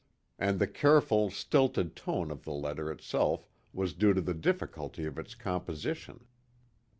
[0.39, 5.19] And the careful, stilted tone of the letter itself was due to the difficulty of
[5.19, 6.25] its composition.